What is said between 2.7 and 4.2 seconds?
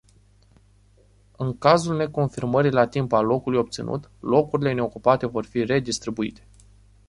la timp a locului obținut,